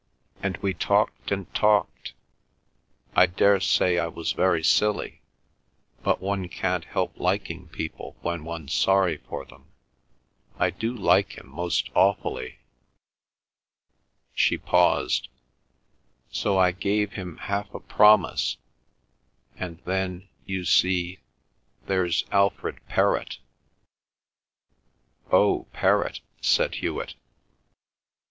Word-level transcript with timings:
And 0.41 0.57
we 0.63 0.73
talked 0.73 1.31
and 1.31 1.53
talked. 1.53 2.13
I 3.15 3.27
daresay 3.27 3.99
I 3.99 4.07
was 4.07 4.31
very 4.31 4.63
silly, 4.63 5.21
but 6.01 6.19
one 6.19 6.49
can't 6.49 6.85
help 6.85 7.15
liking 7.19 7.67
people 7.67 8.15
when 8.23 8.43
one's 8.43 8.73
sorry 8.73 9.17
for 9.17 9.45
them. 9.45 9.67
I 10.57 10.71
do 10.71 10.91
like 10.91 11.37
him 11.37 11.47
most 11.49 11.91
awfully—" 11.93 12.57
She 14.33 14.57
paused. 14.57 15.27
"So 16.31 16.57
I 16.57 16.71
gave 16.71 17.11
him 17.13 17.37
half 17.37 17.71
a 17.71 17.79
promise, 17.79 18.57
and 19.55 19.77
then, 19.85 20.27
you 20.47 20.65
see, 20.65 21.19
there's 21.85 22.25
Alfred 22.31 22.79
Perrott." 22.89 23.37
"Oh, 25.31 25.67
Perrott," 25.73 26.21
said 26.41 26.73
Hewet. 26.73 27.13